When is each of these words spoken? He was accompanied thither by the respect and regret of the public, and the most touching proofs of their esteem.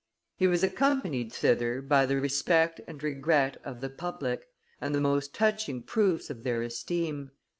He 0.35 0.47
was 0.47 0.63
accompanied 0.63 1.31
thither 1.31 1.79
by 1.79 2.07
the 2.07 2.19
respect 2.19 2.81
and 2.87 3.03
regret 3.03 3.61
of 3.63 3.81
the 3.81 3.89
public, 3.91 4.47
and 4.81 4.95
the 4.95 4.99
most 4.99 5.35
touching 5.35 5.83
proofs 5.83 6.31
of 6.31 6.41
their 6.41 6.63
esteem. 6.63 7.29